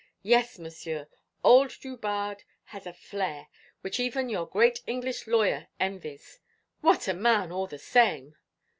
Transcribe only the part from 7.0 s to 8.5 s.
a man, all the same!"